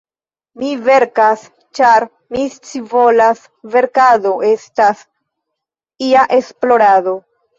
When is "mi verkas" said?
0.59-1.41